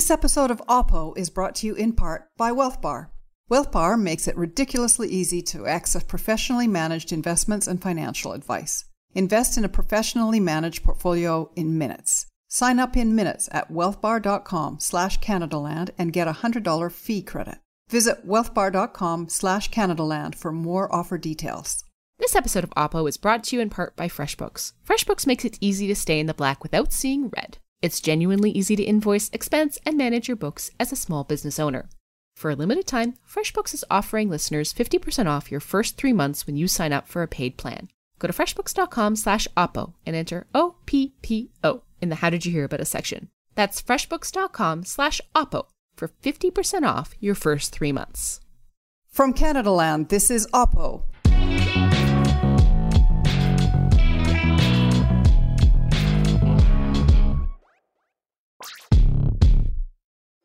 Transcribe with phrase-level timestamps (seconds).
[0.00, 3.08] This episode of Oppo is brought to you in part by WealthBar.
[3.50, 8.86] WealthBar makes it ridiculously easy to access professionally managed investments and financial advice.
[9.14, 12.24] Invest in a professionally managed portfolio in minutes.
[12.48, 17.58] Sign up in minutes at wealthbar.com slash Canadaland and get a $100 fee credit.
[17.90, 21.84] Visit wealthbar.com slash Canadaland for more offer details.
[22.18, 24.72] This episode of Oppo is brought to you in part by FreshBooks.
[24.88, 27.58] FreshBooks makes it easy to stay in the black without seeing red.
[27.82, 31.88] It's genuinely easy to invoice, expense, and manage your books as a small business owner.
[32.36, 36.56] For a limited time, FreshBooks is offering listeners 50% off your first three months when
[36.56, 37.88] you sign up for a paid plan.
[38.18, 42.80] Go to freshbooks.com slash OPPO and enter O-P-P-O in the How Did You Hear About
[42.80, 43.28] Us section.
[43.54, 48.40] That's freshbooks.com slash OPPO for 50% off your first three months.
[49.10, 51.04] From Canadaland, this is Oppo.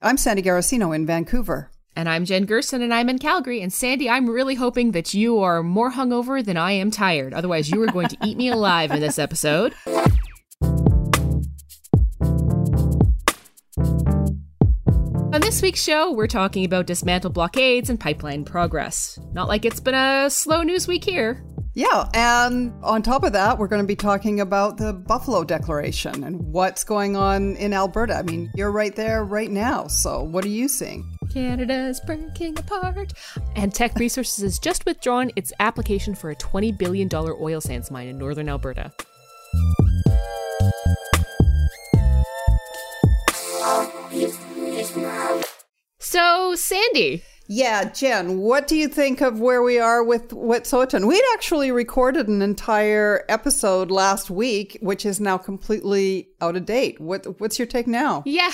[0.05, 1.71] I'm Sandy Garossino in Vancouver.
[1.95, 3.59] And I'm Jen Gerson, and I'm in Calgary.
[3.61, 7.33] And Sandy, I'm really hoping that you are more hungover than I am tired.
[7.33, 9.73] Otherwise, you are going to eat me alive in this episode.
[15.33, 19.17] On this week's show, we're talking about dismantled blockades and pipeline progress.
[19.33, 21.43] Not like it's been a slow news week here.
[21.77, 26.23] Yeah, and on top of that, we're going to be talking about the Buffalo Declaration
[26.23, 28.15] and what's going on in Alberta.
[28.15, 31.17] I mean, you're right there right now, so what are you seeing?
[31.33, 33.11] Canada's breaking apart.
[33.57, 38.07] And Teck Resources has just withdrawn its application for a $20 billion oil sands mine
[38.07, 38.93] in northern Alberta.
[45.99, 47.23] So, Sandy.
[47.47, 51.07] Yeah, Jen, what do you think of where we are with Wet'suwet'en?
[51.07, 56.99] We'd actually recorded an entire episode last week, which is now completely out of date.
[56.99, 58.23] What, what's your take now?
[58.25, 58.51] Yeah,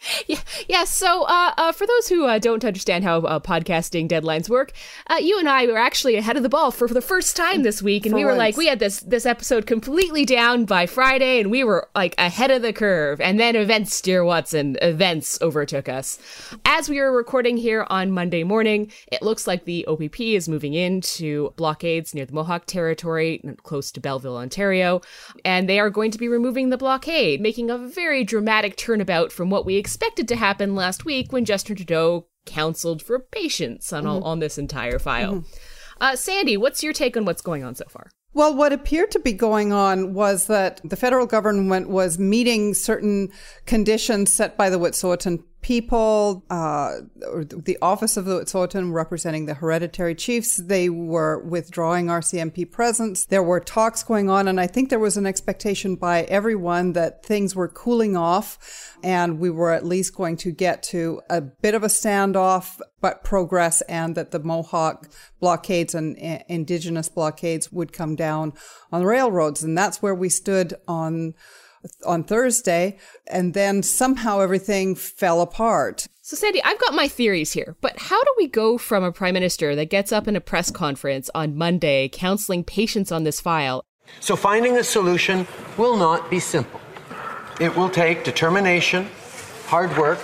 [0.26, 0.84] yeah, yeah.
[0.84, 4.72] So, uh, uh, for those who uh, don't understand how uh, podcasting deadlines work,
[5.08, 7.62] uh, you and I were actually ahead of the ball for, for the first time
[7.62, 8.38] this week, and For we were once.
[8.38, 12.50] like, we had this this episode completely down by Friday, and we were like ahead
[12.50, 13.20] of the curve.
[13.20, 16.18] And then events, dear Watson, events overtook us.
[16.64, 20.74] As we were recording here on Monday morning, it looks like the OPP is moving
[20.74, 25.00] into blockades near the Mohawk Territory, close to Belleville, Ontario,
[25.44, 29.50] and they are going to be removing the blockade, making a very dramatic turnabout from
[29.50, 34.22] what we expected to happen last week when Justin Trudeau counseled for patience on all,
[34.22, 35.44] on this entire file.
[35.98, 38.10] Uh, Sandy, what's your take on what's going on so far?
[38.34, 43.30] Well, what appeared to be going on was that the federal government was meeting certain
[43.64, 50.14] conditions set by the Wet'suwet'en people, uh, the office of the Wet'suwet'en representing the hereditary
[50.14, 50.56] chiefs.
[50.56, 53.24] They were withdrawing RCMP presence.
[53.24, 57.24] There were talks going on, and I think there was an expectation by everyone that
[57.24, 61.74] things were cooling off and we were at least going to get to a bit
[61.74, 65.08] of a standoff, but progress, and that the Mohawk
[65.40, 68.52] blockades and uh, indigenous blockades would come down
[68.90, 69.62] on the railroads.
[69.62, 71.34] And that's where we stood on
[72.04, 76.06] on Thursday, and then somehow everything fell apart.
[76.22, 79.34] So, Sandy, I've got my theories here, but how do we go from a prime
[79.34, 83.84] minister that gets up in a press conference on Monday counseling patience on this file
[84.20, 85.46] So finding a solution
[85.76, 86.80] will not be simple.
[87.60, 89.08] It will take determination,
[89.66, 90.20] hard work,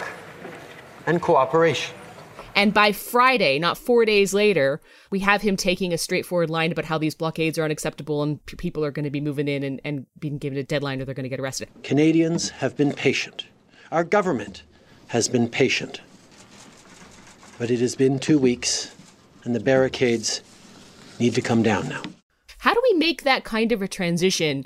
[1.06, 1.94] and cooperation.
[2.54, 4.80] And by Friday, not four days later,
[5.14, 8.56] we have him taking a straightforward line about how these blockades are unacceptable and p-
[8.56, 11.14] people are going to be moving in and, and being given a deadline or they're
[11.14, 11.68] going to get arrested.
[11.84, 13.46] Canadians have been patient.
[13.92, 14.64] Our government
[15.06, 16.00] has been patient.
[17.58, 18.92] But it has been two weeks,
[19.44, 20.42] and the barricades
[21.20, 22.02] need to come down now.
[22.58, 24.64] How do we make that kind of a transition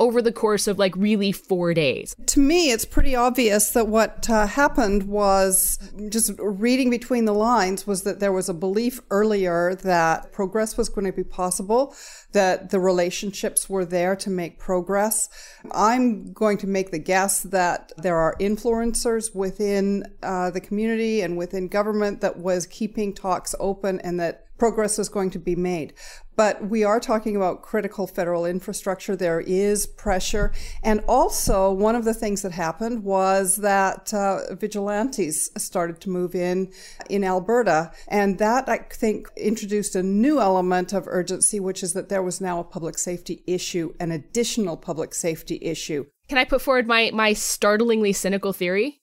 [0.00, 2.16] over the course of like really four days?
[2.26, 5.78] To me, it's pretty obvious that what uh, happened was
[6.08, 10.88] just reading between the lines was that there was a belief earlier that progress was
[10.88, 11.94] going to be possible,
[12.32, 15.28] that the relationships were there to make progress.
[15.70, 21.36] I'm going to make the guess that there are influencers within uh, the community and
[21.36, 25.92] within government that was keeping talks open and that progress is going to be made.
[26.40, 29.14] But we are talking about critical federal infrastructure.
[29.14, 30.54] There is pressure.
[30.82, 36.34] And also, one of the things that happened was that uh, vigilantes started to move
[36.34, 36.72] in
[37.10, 37.90] in Alberta.
[38.08, 42.40] And that, I think, introduced a new element of urgency, which is that there was
[42.40, 46.06] now a public safety issue, an additional public safety issue.
[46.30, 48.99] Can I put forward my, my startlingly cynical theory?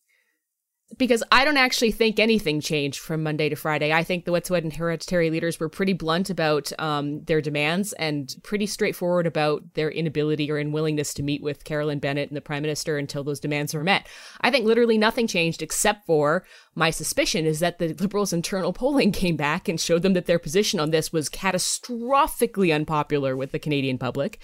[0.97, 3.91] Because I don't actually think anything changed from Monday to Friday.
[3.91, 8.65] I think the Wet'suwet'en hereditary leaders were pretty blunt about um, their demands and pretty
[8.65, 12.97] straightforward about their inability or unwillingness to meet with Carolyn Bennett and the Prime Minister
[12.97, 14.07] until those demands were met.
[14.41, 19.11] I think literally nothing changed except for my suspicion is that the Liberals' internal polling
[19.11, 23.59] came back and showed them that their position on this was catastrophically unpopular with the
[23.59, 24.39] Canadian public.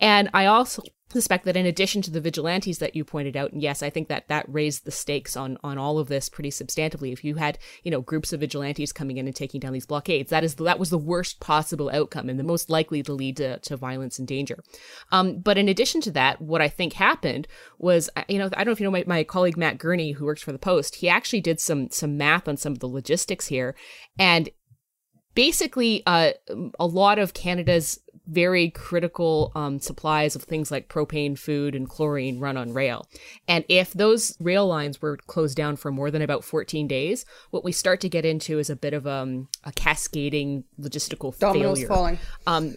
[0.00, 3.62] And I also suspect that in addition to the vigilantes that you pointed out and
[3.62, 7.12] yes i think that that raised the stakes on on all of this pretty substantively.
[7.12, 10.30] If you had you know groups of vigilantes coming in and taking down these blockades
[10.30, 13.58] that is that was the worst possible outcome and the most likely to lead to,
[13.58, 14.58] to violence and danger.
[15.12, 17.46] Um, but in addition to that what i think happened
[17.78, 20.24] was you know i don't know if you know my, my colleague matt gurney who
[20.24, 23.46] works for the post he actually did some some math on some of the logistics
[23.46, 23.74] here.
[24.18, 24.48] And
[25.34, 26.32] basically uh,
[26.80, 32.38] a lot of canada's very critical um, supplies of things like propane, food, and chlorine
[32.38, 33.06] run on rail.
[33.48, 37.64] And if those rail lines were closed down for more than about 14 days, what
[37.64, 41.88] we start to get into is a bit of um, a cascading logistical Dominoes failure.
[41.88, 42.18] falling.
[42.46, 42.74] Um,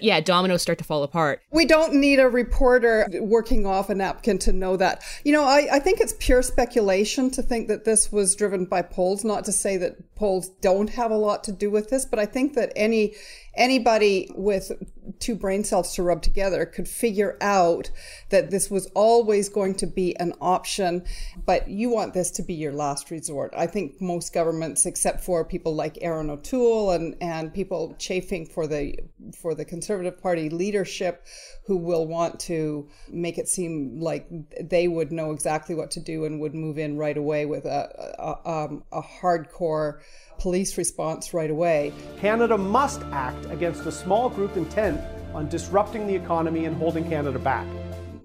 [0.00, 1.40] yeah, dominoes start to fall apart.
[1.50, 5.02] We don't need a reporter working off a napkin to know that.
[5.24, 8.82] You know, I, I think it's pure speculation to think that this was driven by
[8.82, 9.24] polls.
[9.24, 12.26] Not to say that polls don't have a lot to do with this, but I
[12.26, 13.14] think that any
[13.54, 14.72] anybody with
[15.18, 17.90] two brain cells to rub together could figure out
[18.30, 21.04] that this was always going to be an option,
[21.46, 23.52] but you want this to be your last resort.
[23.56, 28.66] I think most governments, except for people like Erin O'Toole and, and people chafing for
[28.66, 28.96] the
[29.40, 31.26] for the Conservative Party leadership,
[31.66, 34.26] who will want to make it seem like
[34.60, 38.14] they would know exactly what to do and would move in right away with a,
[38.18, 40.00] a, um, a hardcore
[40.40, 41.92] police response right away.
[42.18, 45.00] Canada must act against a small group intent
[45.34, 47.66] on disrupting the economy and holding Canada back.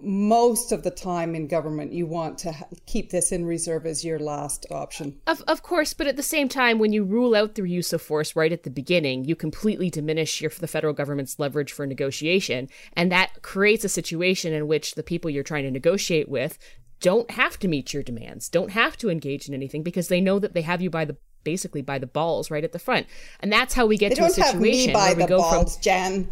[0.01, 2.53] Most of the time in government, you want to
[2.85, 5.19] keep this in reserve as your last option.
[5.25, 8.03] Of, of course, but at the same time, when you rule out the use of
[8.03, 12.69] force right at the beginning, you completely diminish your, the federal government's leverage for negotiation.
[12.93, 16.59] And that creates a situation in which the people you're trying to negotiate with
[17.01, 20.39] don't have to meet your demands, don't have to engage in anything because they know
[20.39, 23.07] that they have you by the basically by the balls right at the front.
[23.39, 26.27] And that's how we get they to a situation where we go balls, from Jen.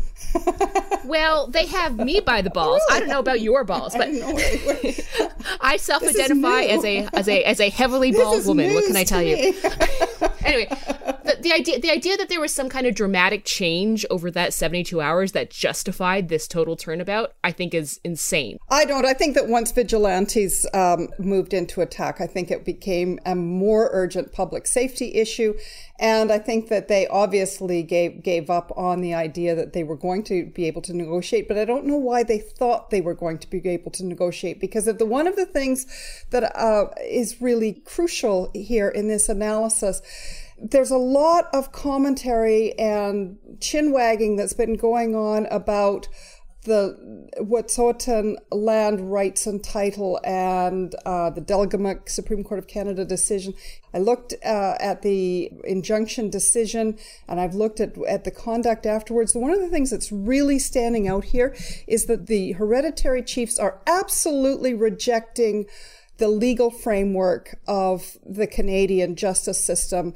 [1.05, 2.81] well, they have me by the balls.
[2.89, 2.97] Really?
[2.97, 4.97] I don't know about your balls, but I,
[5.61, 8.73] I self-identify as a as a as a heavily bald woman.
[8.73, 9.53] What can I tell you?
[10.45, 10.67] anyway,
[11.23, 14.53] the, the idea the idea that there was some kind of dramatic change over that
[14.53, 18.57] 72 hours that justified this total turnabout, I think is insane.
[18.69, 19.05] I don't.
[19.05, 23.89] I think that once vigilantes um, moved into attack, I think it became a more
[23.91, 25.53] urgent public safety issue,
[25.99, 29.95] and I think that they obviously gave gave up on the idea that they were
[29.95, 31.47] going to be able to negotiate.
[31.47, 34.59] But I don't know why they thought they were going to be able to negotiate
[34.59, 35.85] because of the one of the things
[36.31, 40.01] that uh, is really crucial here in this analysis
[40.63, 46.07] there's a lot of commentary and chin wagging that's been going on about
[46.63, 53.53] the Wet'suwet'en land rights and title and uh, the Delgamuukw Supreme Court of Canada decision.
[53.93, 59.35] I looked uh, at the injunction decision and I've looked at, at the conduct afterwards.
[59.35, 61.55] One of the things that's really standing out here
[61.87, 65.65] is that the hereditary chiefs are absolutely rejecting
[66.17, 70.13] the legal framework of the Canadian justice system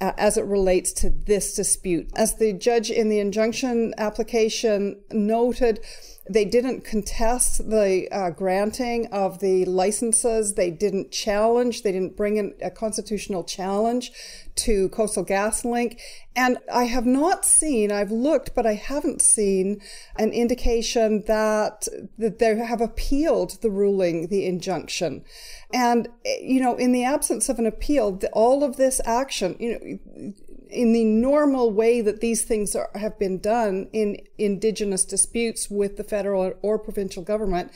[0.00, 2.10] uh, as it relates to this dispute.
[2.14, 5.80] As the judge in the injunction application noted,
[6.28, 10.54] they didn't contest the uh, granting of the licenses.
[10.54, 11.82] They didn't challenge.
[11.82, 14.12] They didn't bring in a constitutional challenge
[14.56, 15.98] to Coastal GasLink.
[16.34, 19.80] And I have not seen, I've looked, but I haven't seen
[20.16, 25.24] an indication that, that they have appealed the ruling, the injunction.
[25.72, 29.72] And, eh, you know, in the absence of an appeal, all of this action, you
[29.72, 30.32] know,
[30.68, 35.96] in the normal way that these things are, have been done in indigenous disputes with
[35.96, 37.70] the federal or provincial government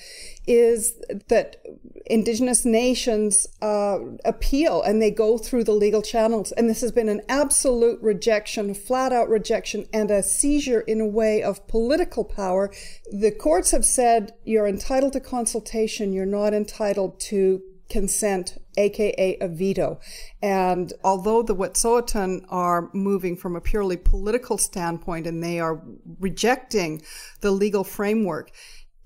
[0.47, 1.65] is that
[2.07, 6.51] indigenous nations uh, appeal and they go through the legal channels.
[6.53, 11.07] And this has been an absolute rejection flat out rejection and a seizure in a
[11.07, 12.73] way of political power.
[13.13, 16.13] The courts have said you're entitled to consultation.
[16.13, 20.01] You're not entitled to consent, aka a veto.
[20.41, 25.83] And although the Wet'suwet'en are moving from a purely political standpoint and they are
[26.21, 27.03] rejecting
[27.41, 28.53] the legal framework,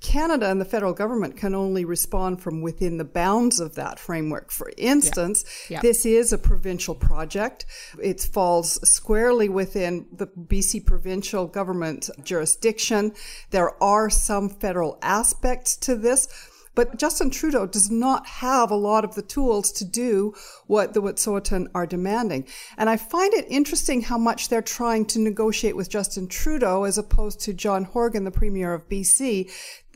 [0.04, 4.50] Canada and the federal government can only respond from within the bounds of that framework.
[4.50, 5.76] For instance, yeah.
[5.76, 5.80] Yeah.
[5.80, 7.64] this is a provincial project.
[8.00, 13.14] It falls squarely within the BC provincial government jurisdiction.
[13.50, 16.28] There are some federal aspects to this
[16.74, 20.34] But Justin Trudeau does not have a lot of the tools to do
[20.66, 22.46] what the Wet'suwet'en are demanding.
[22.76, 26.98] And I find it interesting how much they're trying to negotiate with Justin Trudeau as
[26.98, 29.50] opposed to John Horgan, the Premier of BC.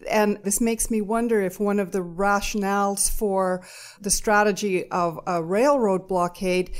[0.08, 3.66] And this makes me wonder if one of the rationales for
[4.00, 6.70] the strategy of a railroad blockade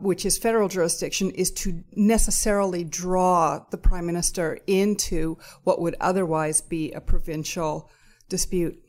[0.00, 6.60] which is federal jurisdiction, is to necessarily draw the prime minister into what would otherwise
[6.60, 7.90] be a provincial
[8.28, 8.80] dispute.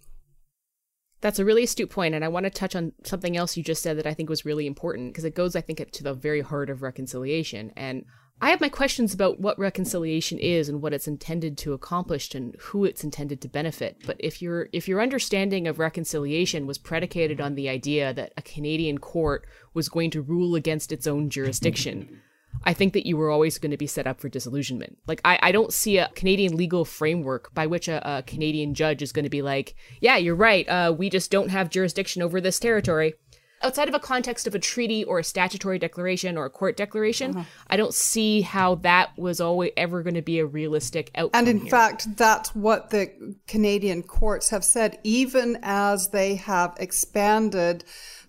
[1.22, 3.82] That's a really astute point, and I want to touch on something else you just
[3.82, 6.42] said that I think was really important because it goes, I think, to the very
[6.42, 7.74] heart of reconciliation.
[7.76, 8.06] And
[8.42, 12.56] I have my questions about what reconciliation is and what it's intended to accomplish and
[12.60, 13.98] who it's intended to benefit.
[14.06, 18.42] But if your if your understanding of reconciliation was predicated on the idea that a
[18.42, 22.22] Canadian court was going to rule against its own jurisdiction,
[22.64, 24.98] I think that you were always going to be set up for disillusionment.
[25.08, 29.02] Like, I, I don't see a Canadian legal framework by which a, a Canadian judge
[29.02, 30.68] is going to be like, yeah, you're right.
[30.68, 33.14] Uh, we just don't have jurisdiction over this territory.
[33.62, 37.36] Outside of a context of a treaty or a statutory declaration or a court declaration,
[37.36, 37.44] uh-huh.
[37.68, 41.40] I don't see how that was always ever going to be a realistic outcome.
[41.40, 41.70] And in here.
[41.70, 47.84] fact, that's what the Canadian courts have said, even as they have expanded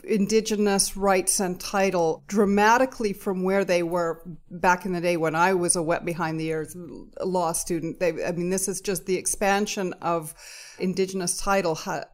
[0.05, 5.55] indigenous rights and title dramatically from where they were back in the day when I
[5.55, 6.77] was a wet behind the ears
[7.21, 8.01] law student.
[8.01, 10.35] They, I mean, this is just the expansion of
[10.79, 12.05] indigenous title ha-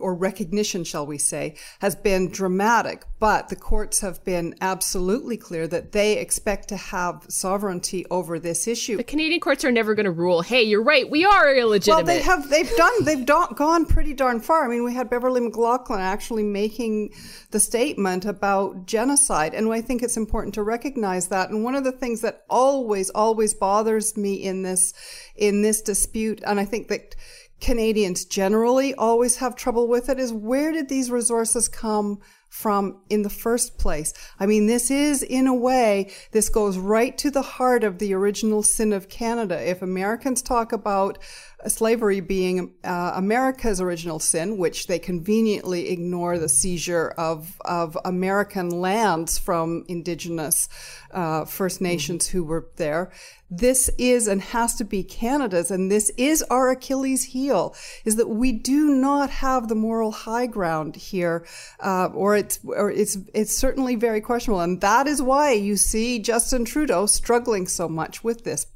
[0.00, 3.04] or recognition, shall we say, has been dramatic.
[3.18, 8.68] But the courts have been absolutely clear that they expect to have sovereignty over this
[8.68, 8.96] issue.
[8.96, 12.14] The Canadian courts are never going to rule, "Hey, you're right, we are illegitimate." Well,
[12.14, 12.50] they have.
[12.50, 13.04] They've done.
[13.04, 14.64] They've gone pretty darn far.
[14.64, 17.12] I mean, we had Beverley McLachlin actually making
[17.50, 21.50] the statement about genocide, and I think it's important to recognize that.
[21.50, 24.92] And one of the things that always, always bothers me in this
[25.34, 27.14] in this dispute, and I think that
[27.60, 33.22] Canadians generally always have trouble with it is where did these resources come from in
[33.22, 34.12] the first place?
[34.38, 38.14] I mean, this is, in a way, this goes right to the heart of the
[38.14, 39.68] original sin of Canada.
[39.68, 41.18] If Americans talk about
[41.66, 48.68] slavery being uh, America's original sin, which they conveniently ignore the seizure of, of American
[48.68, 50.68] lands from indigenous
[51.10, 52.38] uh, First Nations mm-hmm.
[52.38, 53.10] who were there.
[53.48, 58.28] This is and has to be Canada's, and this is our Achilles heel, is that
[58.28, 61.46] we do not have the moral high ground here,
[61.78, 66.18] uh, or it's or it's it's certainly very questionable, and that is why you see
[66.18, 68.66] Justin Trudeau struggling so much with this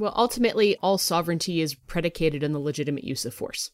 [0.00, 3.70] well, ultimately, all sovereignty is predicated on the legitimate use of force.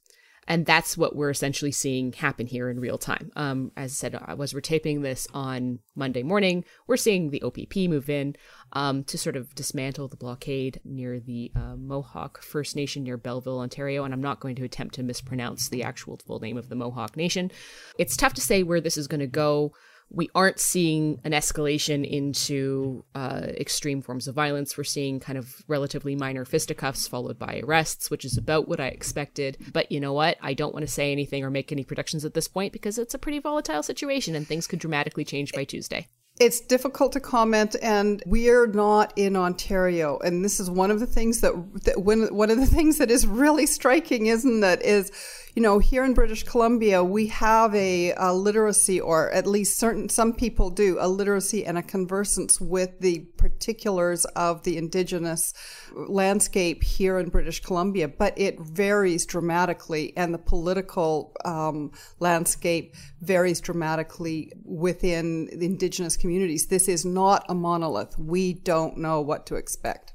[0.48, 3.30] And that's what we're essentially seeing happen here in real time.
[3.36, 7.76] Um, as I said, as we're taping this on Monday morning, we're seeing the OPP
[7.88, 8.34] move in
[8.72, 13.60] um, to sort of dismantle the blockade near the uh, Mohawk First Nation near Belleville,
[13.60, 14.02] Ontario.
[14.04, 17.16] And I'm not going to attempt to mispronounce the actual full name of the Mohawk
[17.16, 17.52] Nation.
[17.98, 19.72] It's tough to say where this is going to go
[20.10, 24.76] we aren't seeing an escalation into uh, extreme forms of violence.
[24.76, 28.86] We're seeing kind of relatively minor fisticuffs followed by arrests, which is about what I
[28.88, 29.58] expected.
[29.72, 30.38] But you know what?
[30.40, 33.14] I don't want to say anything or make any predictions at this point because it's
[33.14, 36.08] a pretty volatile situation and things could dramatically change by Tuesday.
[36.38, 40.18] It's difficult to comment, and we're not in Ontario.
[40.18, 43.10] And this is one of the things that, that when, one of the things that
[43.10, 44.82] is really striking, isn't it?
[44.82, 45.10] Is
[45.56, 50.10] you know, here in British Columbia, we have a, a, literacy, or at least certain
[50.10, 55.54] some people do, a literacy and a conversance with the particulars of the Indigenous
[55.94, 58.06] landscape here in British Columbia.
[58.06, 66.66] But it varies dramatically, and the political um, landscape varies dramatically within the Indigenous communities.
[66.66, 68.18] This is not a monolith.
[68.18, 70.12] We don't know what to expect.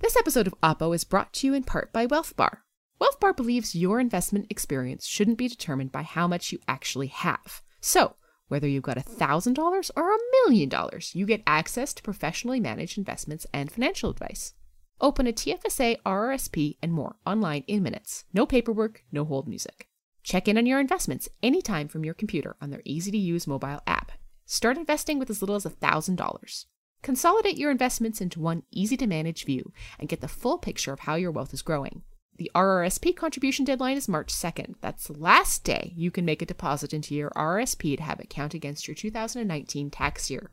[0.00, 2.63] This episode of Oppo is brought to you in part by Wealth Bar.
[3.04, 7.60] WealthBar believes your investment experience shouldn't be determined by how much you actually have.
[7.80, 8.16] So,
[8.48, 13.46] whether you've got $1,000 or a million dollars, you get access to professionally managed investments
[13.52, 14.54] and financial advice.
[15.02, 18.24] Open a TFSA, RRSP, and more online in minutes.
[18.32, 19.86] No paperwork, no hold music.
[20.22, 23.80] Check in on your investments anytime from your computer on their easy to use mobile
[23.86, 24.12] app.
[24.46, 26.64] Start investing with as little as $1,000.
[27.02, 31.00] Consolidate your investments into one easy to manage view and get the full picture of
[31.00, 32.02] how your wealth is growing.
[32.36, 34.74] The RRSP contribution deadline is March 2nd.
[34.80, 38.28] That's the last day you can make a deposit into your RRSP to have it
[38.28, 40.50] count against your 2019 tax year.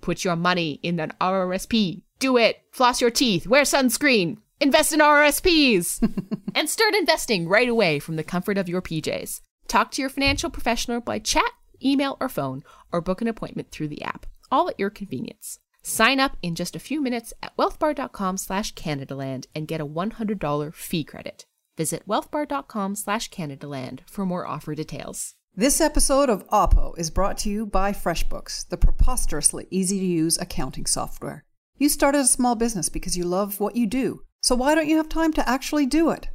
[0.00, 2.02] Put your money in an RRSP.
[2.20, 2.62] Do it.
[2.70, 3.48] Floss your teeth.
[3.48, 4.36] Wear sunscreen.
[4.60, 6.40] Invest in RRSPs.
[6.54, 9.40] and start investing right away from the comfort of your PJs.
[9.66, 11.50] Talk to your financial professional by chat,
[11.84, 12.62] email, or phone,
[12.92, 15.58] or book an appointment through the app, all at your convenience.
[15.86, 20.74] Sign up in just a few minutes at wealthbar.com slash Canadaland and get a $100
[20.74, 21.44] fee credit.
[21.76, 25.34] Visit wealthbar.com slash Canadaland for more offer details.
[25.54, 30.38] This episode of Oppo is brought to you by FreshBooks, the preposterously easy to use
[30.38, 31.44] accounting software.
[31.76, 34.96] You started a small business because you love what you do, so why don't you
[34.96, 36.30] have time to actually do it?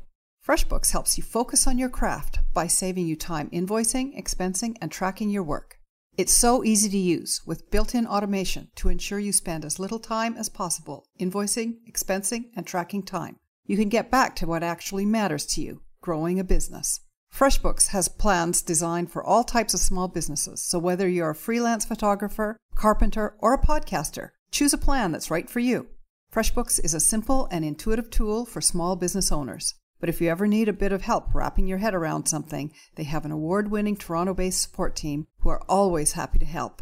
[0.48, 5.32] FreshBooks helps you focus on your craft by saving you time invoicing, expensing, and tracking
[5.32, 5.79] your work.
[6.20, 10.00] It's so easy to use with built in automation to ensure you spend as little
[10.00, 13.38] time as possible invoicing, expensing, and tracking time.
[13.66, 17.00] You can get back to what actually matters to you growing a business.
[17.34, 21.86] FreshBooks has plans designed for all types of small businesses, so whether you're a freelance
[21.86, 25.88] photographer, carpenter, or a podcaster, choose a plan that's right for you.
[26.34, 29.76] FreshBooks is a simple and intuitive tool for small business owners.
[30.00, 33.04] But if you ever need a bit of help wrapping your head around something, they
[33.04, 36.82] have an award winning Toronto based support team who are always happy to help.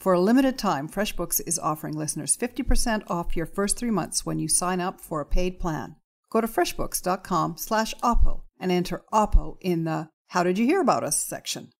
[0.00, 4.40] For a limited time, FreshBooks is offering listeners 50% off your first three months when
[4.40, 5.94] you sign up for a paid plan.
[6.28, 11.04] Go to freshbooks.com slash OPPO and enter OPPO in the How Did You Hear About
[11.04, 11.70] Us section.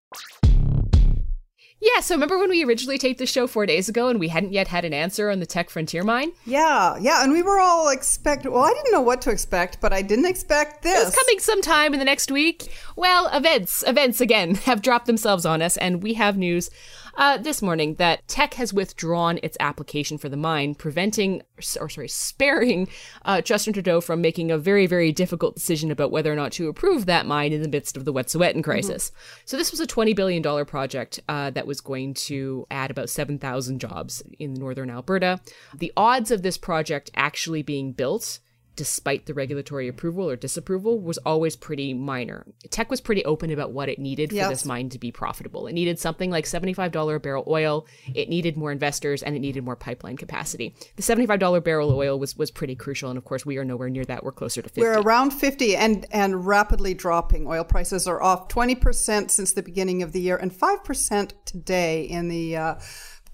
[1.83, 4.53] Yeah, so remember when we originally taped the show four days ago and we hadn't
[4.53, 6.31] yet had an answer on the Teck Frontier mine?
[6.47, 8.47] Yeah, yeah, and we were all expect.
[8.47, 11.09] Well, I didn't know what to expect, but I didn't expect this.
[11.09, 12.73] It's coming sometime in the next week.
[12.95, 16.71] Well, events, events again have dropped themselves on us, and we have news
[17.14, 21.42] uh, this morning that Teck has withdrawn its application for the mine, preventing,
[21.78, 22.88] or sorry, sparing
[23.25, 26.69] uh, Justin Trudeau from making a very, very difficult decision about whether or not to
[26.69, 29.11] approve that mine in the midst of the Wet'suwet'en crisis.
[29.11, 29.42] Mm-hmm.
[29.47, 33.78] So this was a $20 billion project uh, that was going to add about 7,000
[33.78, 35.40] jobs in northern Alberta.
[35.75, 38.40] The odds of this project actually being built
[38.76, 42.47] despite the regulatory approval or disapproval, was always pretty minor.
[42.71, 45.67] Teck was pretty open about what it needed for this mine to be profitable.
[45.67, 49.64] It needed something like $75 a barrel oil, it needed more investors, and it needed
[49.64, 50.75] more pipeline capacity.
[50.97, 54.05] The $75 barrel oil was, was pretty crucial, and of course, we are nowhere near
[54.05, 54.25] that.
[54.25, 57.47] We're closer to 50 We're around 50 and, and rapidly dropping.
[57.47, 62.29] Oil prices are off 20% since the beginning of the year and 5% today in
[62.29, 62.75] the uh,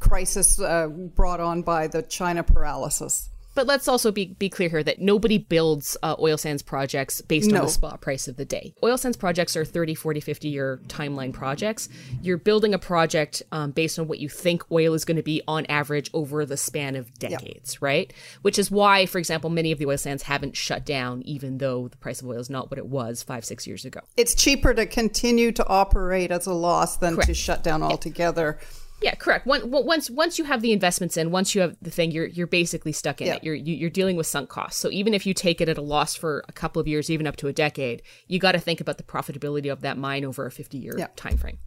[0.00, 3.30] crisis uh, brought on by the China paralysis.
[3.58, 7.50] But let's also be, be clear here that nobody builds uh, oil sands projects based
[7.50, 7.58] no.
[7.58, 8.72] on the spot price of the day.
[8.84, 11.88] Oil sands projects are 30, 40, 50 year timeline projects.
[12.22, 15.42] You're building a project um, based on what you think oil is going to be
[15.48, 17.82] on average over the span of decades, yep.
[17.82, 18.12] right?
[18.42, 21.88] Which is why, for example, many of the oil sands haven't shut down, even though
[21.88, 24.02] the price of oil is not what it was five, six years ago.
[24.16, 27.26] It's cheaper to continue to operate as a loss than Correct.
[27.26, 28.60] to shut down altogether.
[29.00, 29.15] Yeah.
[29.15, 29.47] Correct.
[29.47, 32.93] once once you have the investments in, once you have the thing, you're you're basically
[32.93, 33.34] stuck in yeah.
[33.37, 33.45] it.
[33.45, 34.80] You're you're dealing with sunk costs.
[34.80, 37.26] So even if you take it at a loss for a couple of years, even
[37.26, 40.47] up to a decade, you got to think about the profitability of that mine over
[40.47, 41.08] a 50 year yeah.
[41.17, 41.58] time frame.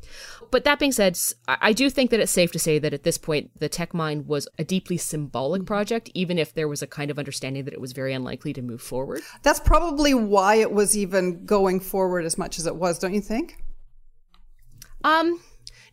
[0.50, 1.18] But that being said,
[1.48, 4.26] I do think that it's safe to say that at this point, the Teck mine
[4.28, 7.82] was a deeply symbolic project, even if there was a kind of understanding that it
[7.82, 9.22] was very unlikely to move forward.
[9.44, 13.22] That's probably why it was even going forward as much as it was, don't you
[13.22, 13.64] think?
[15.04, 15.42] Um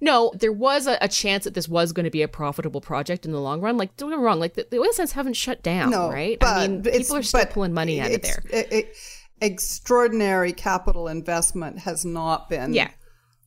[0.00, 3.26] no, there was a, a chance that this was going to be a profitable project
[3.26, 3.76] in the long run.
[3.76, 6.38] Like, don't get me wrong, like the, the oil sands haven't shut down, no, right?
[6.42, 8.42] I mean, people are still pulling money out of there.
[8.50, 8.96] It, it,
[9.40, 12.74] extraordinary capital investment has not been.
[12.74, 12.90] Yeah.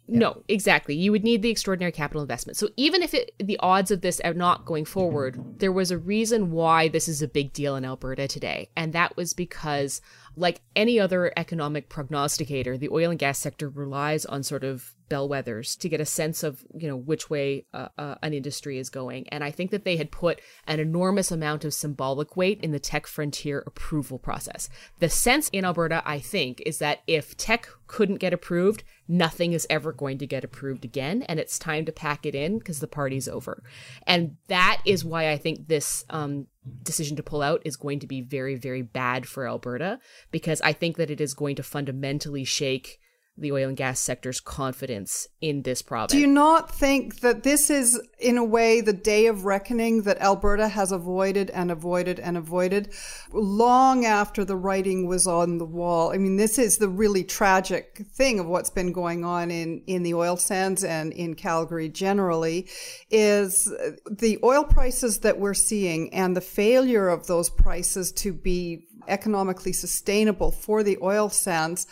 [0.07, 0.19] Yeah.
[0.19, 0.95] No, exactly.
[0.95, 2.57] You would need the extraordinary capital investment.
[2.57, 5.97] So even if it, the odds of this are not going forward, there was a
[5.97, 10.01] reason why this is a big deal in Alberta today, and that was because,
[10.35, 15.78] like any other economic prognosticator, the oil and gas sector relies on sort of bellwethers
[15.78, 19.28] to get a sense of you know which way uh, uh, an industry is going.
[19.30, 22.80] And i think that they had put an enormous amount of symbolic weight in the
[22.80, 24.69] Teck Frontier approval process.
[25.00, 29.67] The sense in alberta i think is that if Teck couldn't get approved nothing is
[29.69, 32.88] ever going to get approved again and it's time to pack it in because the
[32.88, 33.62] party's over.
[34.08, 36.47] And that is why i think this um,
[36.84, 40.00] decision to pull out is going to be very very bad for alberta
[40.32, 43.00] because i think that it is going to fundamentally shake
[43.37, 46.11] the oil and gas sector's confidence in this province.
[46.11, 50.19] Do you not think that this is, in a way, the day of reckoning that
[50.19, 52.93] Alberta has avoided and avoided and avoided
[53.31, 56.11] long after the writing was on the wall?
[56.11, 60.03] I mean, this is the really tragic thing of what's been going on in, in
[60.03, 62.69] the oil sands and in Calgary generally
[63.09, 63.65] is
[64.09, 69.73] the oil prices that we're seeing and the failure of those prices to be economically
[69.73, 71.87] sustainable for the oil sands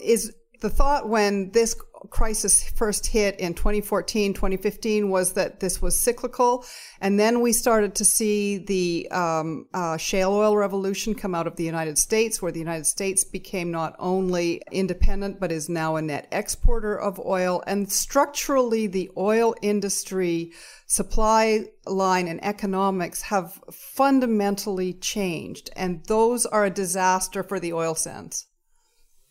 [0.00, 0.32] is
[0.64, 1.76] the thought when this
[2.08, 6.64] crisis first hit in 2014, 2015 was that this was cyclical.
[7.02, 11.56] And then we started to see the um, uh, shale oil revolution come out of
[11.56, 16.02] the United States, where the United States became not only independent, but is now a
[16.02, 17.62] net exporter of oil.
[17.66, 20.52] And structurally, the oil industry
[20.86, 25.68] supply line and economics have fundamentally changed.
[25.76, 28.46] And those are a disaster for the oil sands.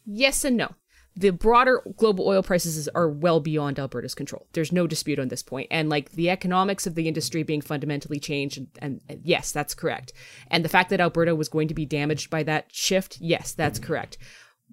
[0.06, 0.76] Yes and no.
[1.16, 4.48] The broader global oil prices are well beyond Alberta's control.
[4.54, 5.68] There's no dispute on this point.
[5.70, 8.68] And like the economics of the industry being fundamentally changed, and,
[9.08, 10.12] and, yes, that's correct.
[10.50, 13.78] And the fact that Alberta was going to be damaged by that shift, yes, that's
[13.78, 14.18] correct.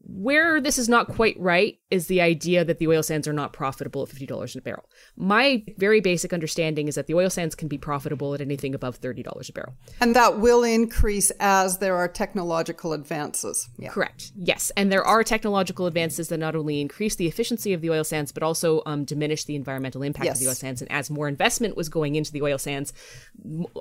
[0.03, 3.53] Where this is not quite right is the idea that the oil sands are not
[3.53, 4.89] profitable at $50 a barrel.
[5.17, 9.01] My very basic understanding is that the oil sands can be profitable at anything above
[9.01, 9.75] $30 a barrel.
[10.01, 13.69] And that will increase as there are technological advances.
[13.77, 13.91] Yeah.
[13.91, 14.33] Correct.
[14.37, 14.71] Yes.
[14.77, 18.31] And there are technological advances that not only increase the efficiency of the oil sands,
[18.33, 20.37] but also um, diminish the environmental impact yes.
[20.37, 20.81] of the oil sands.
[20.81, 22.93] And as more investment was going into the oil sands,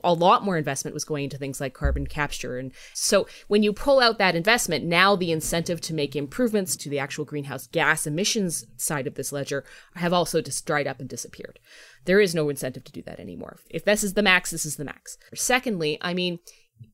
[0.04, 2.58] a lot more investment was going into things like carbon capture.
[2.58, 6.90] And so when you pull out that investment, now the incentive to make improvements to
[6.90, 9.64] the actual greenhouse gas gas emissions side of this ledger
[9.96, 11.60] have also just dried up and disappeared.
[12.06, 13.58] There is no incentive to do that anymore.
[13.70, 15.18] If this is the max, this is the max.
[15.34, 16.40] Secondly, I mean,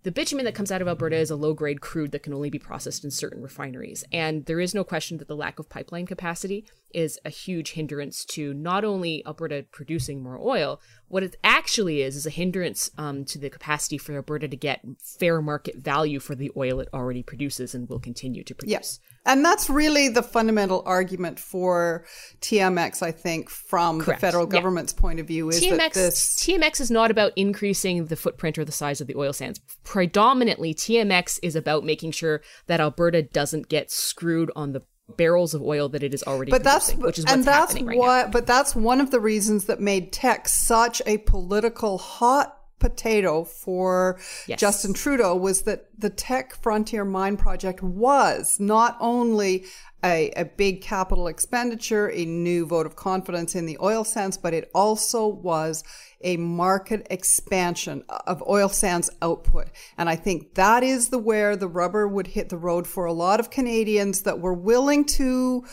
[0.03, 2.51] the bitumen that comes out of Alberta is a low grade crude that can only
[2.51, 4.03] be processed in certain refineries.
[4.11, 8.23] And there is no question that the lack of pipeline capacity is a huge hindrance
[8.25, 13.25] to not only Alberta producing more oil, what it actually is, is a hindrance um,
[13.25, 17.23] to the capacity for Alberta to get fair market value for the oil it already
[17.23, 18.71] produces and will continue to produce.
[18.71, 18.99] Yes.
[19.25, 22.05] And that's really the fundamental argument for
[22.41, 24.21] TMX, I think, from Correct.
[24.21, 25.01] the federal government's yeah.
[25.01, 25.49] point of view.
[25.49, 29.07] Is TMX, that this TMX is not about increasing the footprint or the size of
[29.07, 29.59] the oil sands.
[29.83, 34.83] Predominantly, TMX is about making sure that Alberta doesn't get screwed on the
[35.17, 37.85] barrels of oil that it is already but that's which is what's and that's happening
[37.85, 38.31] right what now.
[38.31, 44.19] but that's one of the reasons that made Teck such a political hot potato for
[44.47, 44.59] yes.
[44.59, 49.65] Justin Trudeau was that the Teck Frontier Mine Project was not only
[50.03, 54.53] a, a, big capital expenditure, a new vote of confidence in the oil sands, but
[54.53, 55.83] it also was
[56.21, 59.67] a market expansion of oil sands output.
[59.97, 63.13] And I think that is the where the rubber would hit the road for a
[63.13, 65.65] lot of Canadians that were willing to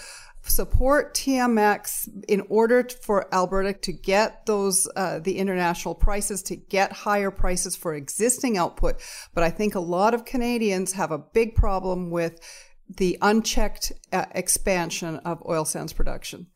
[0.42, 6.92] support TMX in order for Alberta to get those uh, the international prices to get
[6.92, 9.00] higher prices for existing output.
[9.34, 12.40] But I think a lot of Canadians have a big problem with
[12.88, 16.48] the unchecked uh, expansion of oil sands production.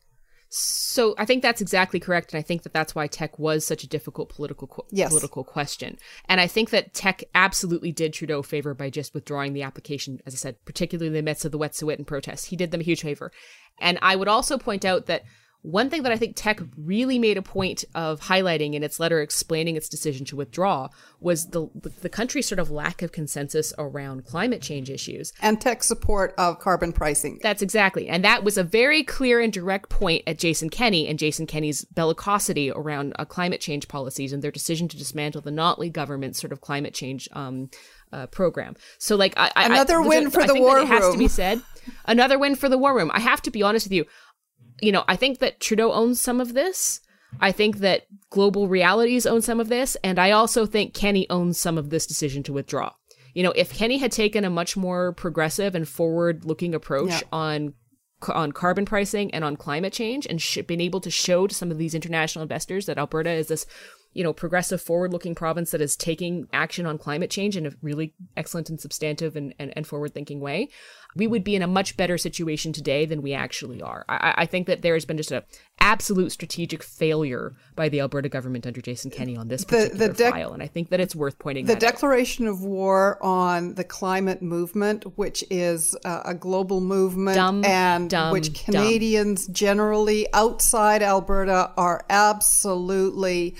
[0.49, 3.83] So I think that's exactly correct, and I think that that's why Teck was such
[3.83, 5.09] a difficult political yes.
[5.09, 5.97] political question.
[6.29, 10.21] And I think that Teck absolutely did Trudeau a favor by just withdrawing the application,
[10.25, 12.45] as I said, particularly in the midst of the Wet'suwet'en protests.
[12.45, 13.31] He did them a huge favor.
[13.79, 15.23] And I would also point out that
[15.61, 19.21] one thing that I think Teck really made a point of highlighting in its letter
[19.21, 20.89] explaining its decision to withdraw
[21.19, 21.67] was the
[22.01, 26.59] the country's sort of lack of consensus around climate change issues and Teck support of
[26.59, 27.39] carbon pricing.
[27.41, 31.19] That's exactly, and that was a very clear and direct point at Jason Kenney and
[31.19, 35.91] Jason Kenney's bellicosity around uh, climate change policies and their decision to dismantle the Notley
[35.91, 37.69] government's sort of climate change um,
[38.11, 38.75] uh, program.
[38.99, 40.85] So, like, I, another I, win for I the war room.
[40.85, 41.61] It has to be said.
[42.05, 43.11] Another win for the war room.
[43.13, 44.05] I have to be honest with you
[44.81, 47.01] you know, I think that Trudeau owns some of this.
[47.39, 51.59] I think that Global Realities own some of this, and I also think Kenney owns
[51.59, 52.93] some of this decision to withdraw.
[53.33, 57.21] You know, if Kenney had taken a much more progressive and forward-looking approach yeah.
[57.31, 57.73] on
[58.29, 61.69] on carbon pricing and on climate change, and sh- been able to show to some
[61.69, 63.67] of these international investors that Alberta is this
[64.17, 67.71] you know, progressive, forward looking province that is taking action on climate change in a
[67.83, 70.69] really excellent and substantive and, and, and forward thinking way,
[71.15, 74.05] we would be in a much better situation today than we actually are.
[74.09, 75.43] I, I think that there has been just an
[75.79, 80.31] absolute strategic failure by the Alberta government under Jason Kenney on this particular the, the
[80.31, 81.67] file, and I think that it's worth pointing.
[81.67, 82.53] The declaration out.
[82.53, 88.31] of war on the climate movement, which is uh, a global movement, dumb, and dumb,
[88.31, 89.53] which Canadians dumb.
[89.53, 93.55] generally outside Alberta are absolutely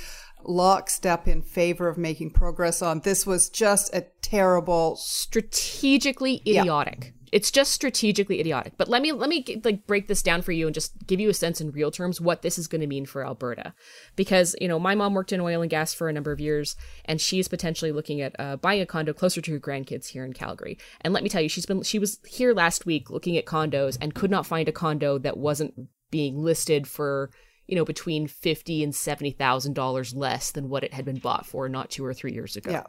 [0.48, 3.02] lockstep in favor of making progress on.
[3.02, 6.98] This was just a terrible, strategically idiotic.
[7.04, 7.12] Yeah.
[7.34, 8.78] It's just strategically idiotic.
[8.78, 11.30] But let me let me like break this down for you and just give you
[11.30, 13.74] a sense in real terms what this is going to mean for Alberta,
[14.16, 16.78] because you know my mom worked in oil and gas for a number of years,
[17.04, 20.32] and she's potentially looking at uh, buying a condo closer to her grandkids here in
[20.32, 20.78] Calgary.
[21.02, 23.98] And let me tell you, she's been she was here last week looking at condos
[24.00, 25.74] and could not find a condo that wasn't
[26.10, 27.30] being listed for
[27.68, 31.46] you know, between fifty and seventy thousand dollars less than what it had been bought
[31.46, 32.72] for not two or three years ago.
[32.72, 32.84] Yeah.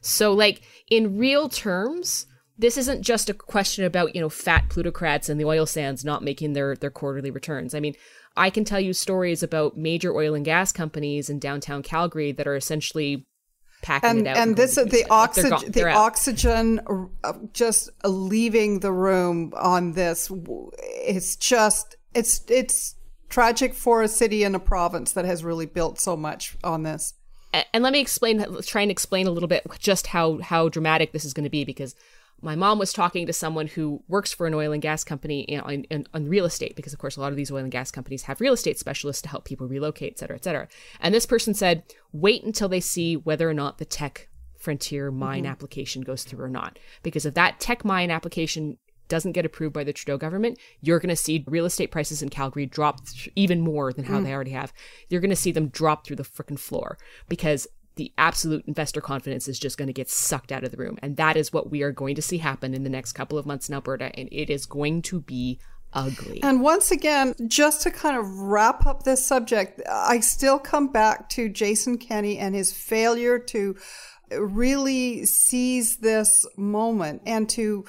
[0.00, 2.26] So, like in real terms,
[2.58, 6.22] this isn't just a question about you know fat plutocrats and the oil sands not
[6.22, 7.74] making their their quarterly returns.
[7.74, 7.94] I mean,
[8.36, 12.46] I can tell you stories about major oil and gas companies in downtown Calgary that
[12.46, 13.26] are essentially
[13.84, 14.36] packing and, it out.
[14.36, 16.80] And this, the oxygen, like the oxygen,
[17.52, 20.32] just leaving the room on this.
[20.82, 22.96] It's just, it's, it's
[23.34, 27.14] tragic for a city and a province that has really built so much on this.
[27.72, 31.24] And let me explain, try and explain a little bit just how how dramatic this
[31.24, 31.96] is going to be because
[32.42, 35.86] my mom was talking to someone who works for an oil and gas company in,
[35.90, 38.22] in, in, real estate because of course a lot of these oil and gas companies
[38.22, 40.68] have real estate specialists to help people relocate et cetera et cetera
[41.00, 45.44] and this person said wait until they see whether or not the Teck frontier mine
[45.44, 45.52] mm-hmm.
[45.52, 48.76] application goes through or not because if that Teck mine application
[49.08, 52.28] doesn't get approved by the Trudeau government, you're going to see real estate prices in
[52.28, 53.00] Calgary drop
[53.36, 54.24] even more than how mm.
[54.24, 54.72] they already have.
[55.08, 59.46] You're going to see them drop through the freaking floor because the absolute investor confidence
[59.46, 60.98] is just going to get sucked out of the room.
[61.02, 63.46] And that is what we are going to see happen in the next couple of
[63.46, 64.10] months in Alberta.
[64.18, 65.60] And it is going to be
[65.92, 66.42] ugly.
[66.42, 71.28] And once again, just to kind of wrap up this subject, I still come back
[71.30, 73.76] to Jason Kenney and his failure to
[74.36, 77.84] really seize this moment and to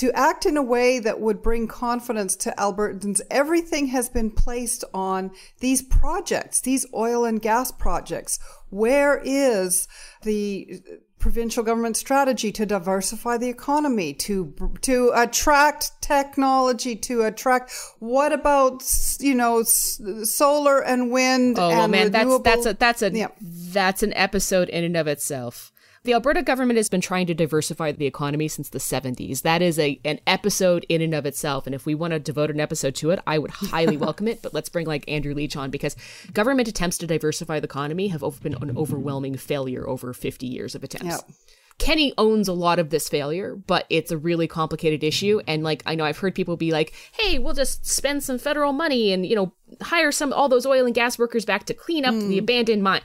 [0.00, 3.20] to act in a way that would bring confidence to Albertans.
[3.30, 8.38] Everything has been placed on these projects, these oil and gas projects.
[8.70, 9.86] Where is
[10.22, 10.80] the
[11.18, 17.70] provincial government strategy to diversify the economy, to to attract technology, to attract.
[17.98, 18.82] What about
[19.20, 21.58] you know solar and wind?
[21.58, 22.38] Oh and well, man, renewable?
[22.38, 23.28] that's that's a that's a yeah.
[23.38, 25.69] that's an episode in and of itself.
[26.02, 29.42] The Alberta government has been trying to diversify the economy since the 70s.
[29.42, 31.66] That is a an episode in and of itself.
[31.66, 34.40] And if we want to devote an episode to it, I would highly welcome it.
[34.40, 35.96] But let's bring like Andrew Leach on because
[36.32, 40.82] government attempts to diversify the economy have been an overwhelming failure over 50 years of
[40.82, 41.06] attempts.
[41.06, 41.30] Yep.
[41.76, 45.40] Kenney owns a lot of this failure, but it's a really complicated issue.
[45.46, 48.74] And like, I know I've heard people be like, hey, we'll just spend some federal
[48.74, 52.04] money and, you know, hire some, all those oil and gas workers back to clean
[52.04, 52.28] up mm.
[52.28, 53.00] the abandoned mine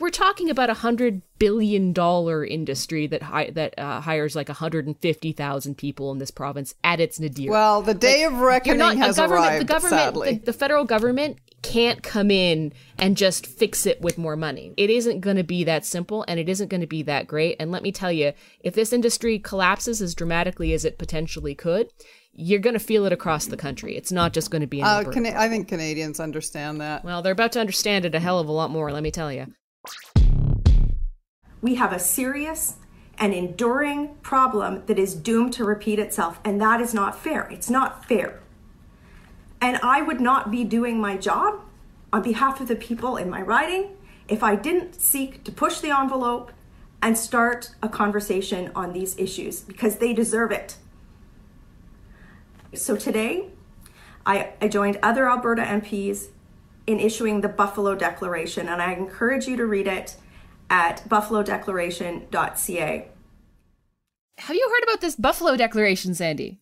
[0.00, 5.74] we're talking about a hundred billion dollar industry that hi- that uh, hires like 150,000
[5.76, 7.50] people in this province at its nadir.
[7.50, 9.60] Well, the day like, of reckoning not, has arrived.
[9.60, 10.34] The government, sadly.
[10.34, 14.72] The, the federal government can't come in and just fix it with more money.
[14.76, 17.56] It isn't going to be that simple and it isn't going to be that great.
[17.58, 21.90] And let me tell you, if this industry collapses as dramatically as it potentially could,
[22.32, 23.96] you're going to feel it across the country.
[23.96, 27.04] It's not just going to be in uh, Can- I think Canadians understand that.
[27.04, 29.32] Well, they're about to understand it a hell of a lot more, let me tell
[29.32, 29.52] you.
[31.60, 32.76] We have a serious
[33.18, 37.48] and enduring problem that is doomed to repeat itself, and that is not fair.
[37.50, 38.40] It's not fair.
[39.60, 41.60] And I would not be doing my job
[42.12, 43.96] on behalf of the people in my riding
[44.28, 46.52] if I didn't seek to push the envelope
[47.02, 50.76] and start a conversation on these issues because they deserve it.
[52.74, 53.48] So today,
[54.26, 56.28] I, joined other Alberta MPs
[56.86, 60.16] in issuing the Buffalo Declaration, and I encourage you to read it
[60.70, 63.08] at buffalodeclaration.ca.
[64.38, 66.60] Have you heard about this Buffalo Declaration, Sandy?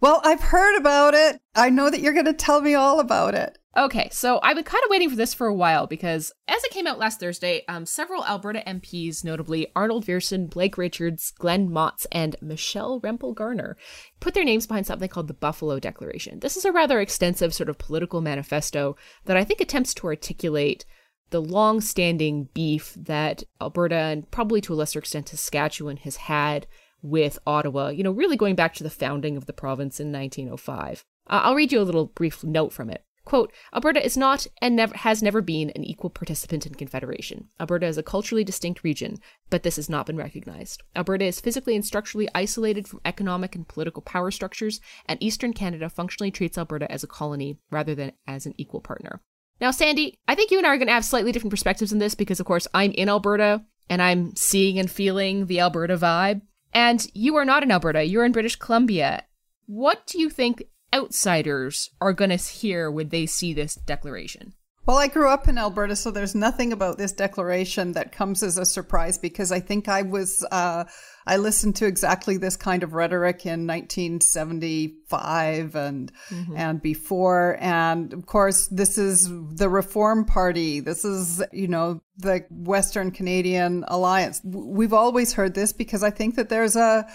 [0.00, 1.40] Well, I've heard about it.
[1.54, 3.58] I know that you're going to tell me all about it.
[3.76, 6.72] Okay, so I've been kind of waiting for this for a while because as it
[6.72, 12.04] came out last Thursday, um, several Alberta MPs, notably Arnold Viersen, Blake Richards, Glen Motz,
[12.10, 13.78] and Michelle Rempel Garner,
[14.20, 16.40] put their names behind something called the Buffalo Declaration.
[16.40, 20.84] This is a rather extensive sort of political manifesto that I think attempts to articulate
[21.32, 26.66] the long standing beef that Alberta and probably to a lesser extent Saskatchewan has had
[27.02, 31.04] with Ottawa, you know, really going back to the founding of the province in 1905.
[31.26, 33.04] Uh, I'll read you a little brief note from it.
[33.24, 37.48] Quote, Alberta is not and never has never been an equal participant in Confederation.
[37.60, 39.16] Alberta is a culturally distinct region,
[39.48, 40.82] but this has not been recognized.
[40.96, 45.88] Alberta is physically and structurally isolated from economic and political power structures, and Eastern Canada
[45.88, 49.20] functionally treats Alberta as a colony rather than as an equal partner.
[49.62, 52.00] Now, Sandy, I think you and I are going to have slightly different perspectives in
[52.00, 56.40] this because, of course, I'm in Alberta and I'm seeing and feeling the Alberta vibe.
[56.74, 59.22] And you are not in Alberta, you're in British Columbia.
[59.66, 64.54] What do you think outsiders are going to hear when they see this declaration?
[64.84, 68.58] Well, I grew up in Alberta, so there's nothing about this declaration that comes as
[68.58, 70.86] a surprise because I think I was, uh,
[71.26, 76.56] I listened to exactly this kind of rhetoric in 1975 and, mm-hmm.
[76.56, 77.56] and before.
[77.60, 80.80] And of course, this is the Reform Party.
[80.80, 84.40] This is, you know, the Western Canadian Alliance.
[84.44, 87.06] We've always heard this because I think that there's a,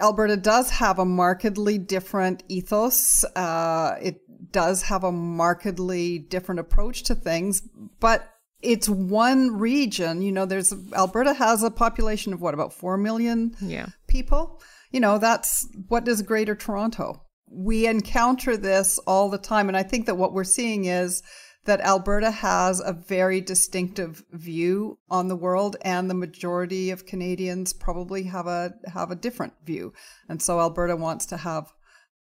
[0.00, 3.24] Alberta does have a markedly different ethos.
[3.36, 4.20] Uh, it
[4.52, 7.62] does have a markedly different approach to things,
[8.00, 8.28] but
[8.62, 10.22] it's one region.
[10.22, 13.86] You know, there's Alberta has a population of what about four million yeah.
[14.06, 14.60] people.
[14.90, 17.22] You know, that's what is Greater Toronto.
[17.48, 21.22] We encounter this all the time, and I think that what we're seeing is
[21.64, 27.72] that Alberta has a very distinctive view on the world and the majority of Canadians
[27.72, 29.92] probably have a have a different view.
[30.28, 31.72] And so Alberta wants to have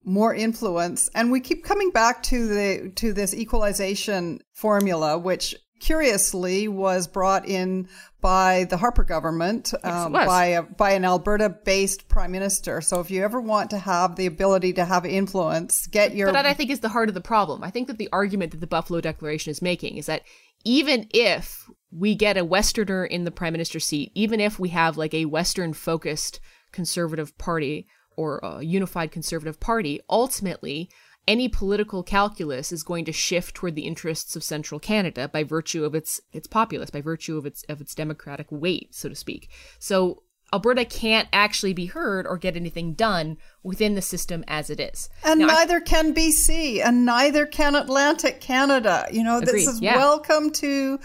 [0.03, 6.67] more influence and we keep coming back to the to this equalization formula which curiously
[6.67, 7.87] was brought in
[8.21, 12.81] by the Harper government, um, by a, by an Alberta-based prime minister.
[12.81, 16.27] So if you ever want to have the ability to have influence, get your.
[16.27, 17.63] But that I think is the heart of the problem.
[17.63, 20.23] I think that the argument that the Buffalo Declaration is making is that
[20.65, 24.97] even if we get a Westerner in the prime minister seat, even if we have
[24.97, 26.39] like a Western-focused
[26.71, 27.87] conservative party
[28.17, 30.89] or a unified conservative party, ultimately
[31.29, 35.85] any political calculus is going to shift toward the interests of central Canada by virtue
[35.85, 39.47] of its its populace, by virtue of its of its democratic weight, so to speak.
[39.77, 44.79] So Alberta can't actually be heard or get anything done within the system as it
[44.79, 45.07] is.
[45.23, 49.05] And now, neither I, can BC and neither can Atlantic Canada.
[49.11, 49.97] You know, agreed, this is yeah.
[49.97, 50.99] welcome to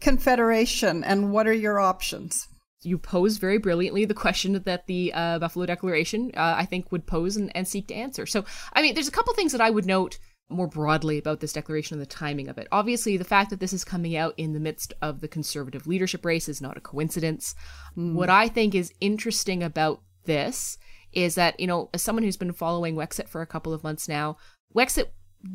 [0.00, 2.49] Confederation and what are your options?
[2.82, 7.06] You pose very brilliantly the question that the uh, Buffalo Declaration, uh, I think, would
[7.06, 8.26] pose and, and seek to answer.
[8.26, 11.52] So, I mean, there's a couple things that I would note more broadly about this
[11.52, 12.66] declaration and the timing of it.
[12.72, 16.24] Obviously, the fact that this is coming out in the midst of the conservative leadership
[16.24, 17.54] race is not a coincidence.
[17.96, 18.14] Mm.
[18.14, 20.78] What I think is interesting about this
[21.12, 24.08] is that, you know, as someone who's been following Wexit for a couple of months
[24.08, 24.36] now,
[24.74, 25.06] Wexit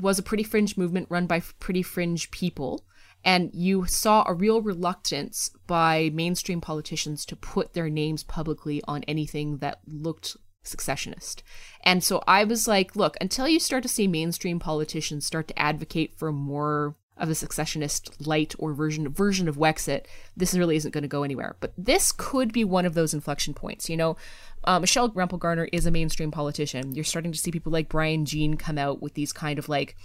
[0.02, 2.86] was a pretty fringe movement run by pretty fringe people.
[3.26, 9.04] And you saw a real reluctance by mainstream politicians to put their names publicly on
[9.04, 11.42] anything that looked successionist.
[11.84, 15.60] And so I was like, look, until you start to see mainstream politicians start to
[15.60, 20.92] advocate for more of a successionist light or version version of Wexit, this really isn't
[20.92, 21.56] going to go anywhere.
[21.60, 23.90] But this could be one of those inflection points.
[23.90, 24.18] You know,
[24.66, 26.94] uh, Michelle Rempel Garner is a mainstream politician.
[26.94, 29.96] You're starting to see people like Brian Jean come out with these kind of like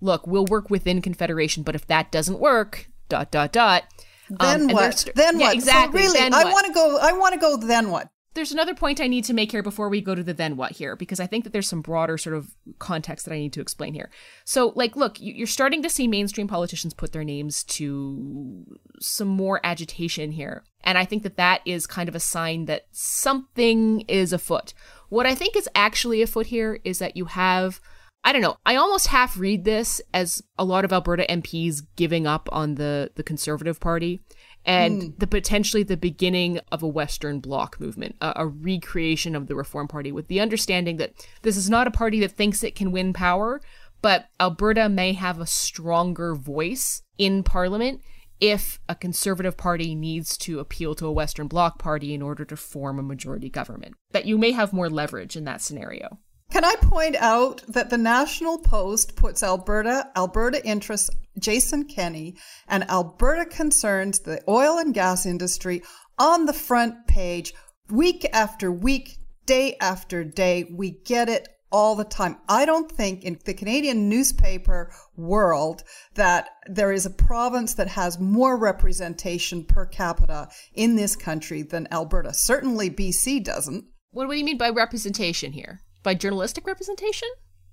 [0.00, 3.84] look, we'll work within Confederation, but if that doesn't work, dot dot dot.
[4.28, 4.98] Then um, what?
[4.98, 5.54] St- then yeah, what?
[5.54, 6.02] Exactly.
[6.02, 6.98] So really, I want to go.
[7.00, 7.56] I want to go.
[7.56, 8.08] Then what?
[8.34, 10.72] There's another point I need to make here before we go to the then what
[10.72, 13.62] here, because I think that there's some broader sort of context that I need to
[13.62, 14.10] explain here.
[14.44, 18.62] So, like, look, you're starting to see mainstream politicians put their names to
[19.00, 20.64] some more agitation here.
[20.84, 24.74] And I think that that is kind of a sign that something is afoot.
[25.08, 27.80] What I think is actually afoot here is that you have
[28.26, 28.56] I don't know.
[28.66, 33.12] I almost half read this as a lot of Alberta MPs giving up on the
[33.14, 34.20] the Conservative Party
[34.64, 35.18] and mm.
[35.20, 39.86] the potentially the beginning of a Western Bloc movement, a, a, recreation of the Reform
[39.86, 41.12] Party, with the understanding that
[41.42, 43.60] this is not a party that thinks it can win power,
[44.02, 48.02] but Alberta may have a stronger voice in Parliament
[48.40, 52.56] if a Conservative Party needs to appeal to a Western Bloc party in order to
[52.56, 53.94] form a majority government.
[54.10, 56.18] That you may have more leverage in that scenario.
[56.50, 62.36] Can I point out that the National Post puts Alberta, Alberta interests, Jason Kenney,
[62.68, 65.82] and Alberta concerns, the oil and gas industry,
[66.18, 67.52] on the front page
[67.90, 70.64] week after week, day after day.
[70.70, 72.38] We get it all the time.
[72.48, 75.82] I don't think in the Canadian newspaper world
[76.14, 81.88] that there is a province that has more representation per capita in this country than
[81.90, 82.32] Alberta.
[82.32, 83.84] Certainly BC doesn't.
[84.12, 85.82] What do you mean by representation here?
[86.06, 87.28] By journalistic representation?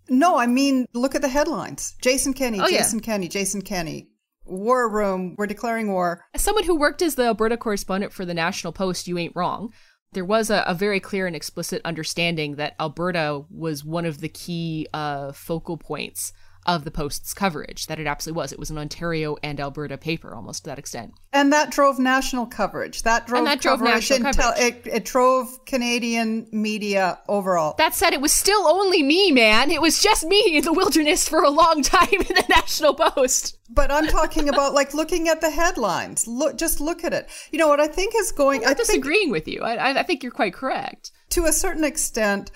[0.10, 1.96] No, I mean, look at the headlines.
[2.02, 3.06] Jason Kenney, oh, Jason yeah.
[3.06, 4.10] Kenney, Jason Kenney.
[4.44, 6.26] War room, we're declaring war.
[6.34, 9.72] As someone who worked as the Alberta correspondent for the National Post, you ain't wrong.
[10.14, 14.30] There was a, a very clear and explicit understanding that Alberta was one of the
[14.30, 16.34] key uh, focal points
[16.66, 18.52] of the Post's coverage, that it absolutely was.
[18.52, 21.14] It was an Ontario and Alberta paper almost to that extent.
[21.32, 23.04] And that drove national coverage.
[23.04, 24.58] That drove, and that drove national coverage.
[24.58, 27.76] It, it drove Canadian media overall.
[27.78, 29.72] That said, it was still only me, man.
[29.72, 33.58] It was just me in the wilderness for a long time in the National Post.
[33.70, 36.28] But I'm talking about like looking at the headlines.
[36.28, 37.28] Look, just look at it.
[37.52, 38.64] You know what I think is going.
[38.64, 39.62] I'm I disagreeing think, with you.
[39.62, 42.52] I, I think you're quite correct to a certain extent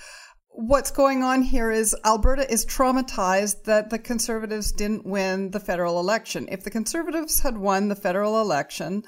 [0.57, 5.99] what's going on here is Alberta is traumatized that the Conservatives didn't win the federal
[5.99, 6.47] election.
[6.49, 9.03] If the Conservatives had won the federal election,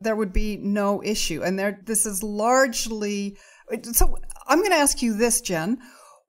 [0.00, 1.42] there would be no issue.
[1.42, 3.36] And there, this is largely,
[3.92, 5.78] so I'm going to ask you this, Jen.